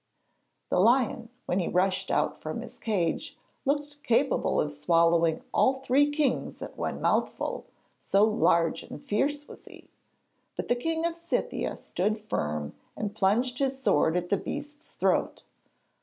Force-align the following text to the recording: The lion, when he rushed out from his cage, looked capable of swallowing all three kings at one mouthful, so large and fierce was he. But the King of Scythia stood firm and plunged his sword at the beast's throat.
The 0.69 0.79
lion, 0.79 1.29
when 1.45 1.59
he 1.59 1.67
rushed 1.67 2.09
out 2.09 2.35
from 2.35 2.61
his 2.61 2.79
cage, 2.79 3.37
looked 3.65 4.01
capable 4.01 4.59
of 4.59 4.71
swallowing 4.71 5.43
all 5.53 5.75
three 5.75 6.09
kings 6.09 6.59
at 6.63 6.75
one 6.75 6.99
mouthful, 6.99 7.67
so 7.99 8.23
large 8.23 8.81
and 8.81 9.05
fierce 9.05 9.47
was 9.47 9.65
he. 9.65 9.91
But 10.55 10.69
the 10.69 10.75
King 10.75 11.05
of 11.05 11.15
Scythia 11.15 11.77
stood 11.77 12.17
firm 12.17 12.73
and 12.97 13.13
plunged 13.13 13.59
his 13.59 13.79
sword 13.79 14.17
at 14.17 14.29
the 14.29 14.37
beast's 14.37 14.93
throat. 14.93 15.43